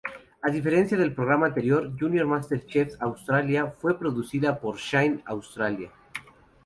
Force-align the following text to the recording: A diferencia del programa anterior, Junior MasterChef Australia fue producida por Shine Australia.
A 0.45 0.49
diferencia 0.49 0.97
del 0.97 1.13
programa 1.13 1.45
anterior, 1.45 1.91
Junior 1.95 2.25
MasterChef 2.25 2.99
Australia 2.99 3.75
fue 3.77 3.99
producida 3.99 4.59
por 4.59 4.77
Shine 4.79 5.21
Australia. 5.27 5.91